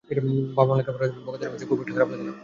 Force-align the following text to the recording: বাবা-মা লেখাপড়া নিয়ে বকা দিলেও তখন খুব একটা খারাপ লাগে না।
বাবা-মা 0.55 0.75
লেখাপড়া 0.79 1.05
নিয়ে 1.07 1.23
বকা 1.25 1.37
দিলেও 1.39 1.51
তখন 1.51 1.67
খুব 1.69 1.79
একটা 1.81 1.93
খারাপ 1.95 2.09
লাগে 2.11 2.23
না। 2.23 2.33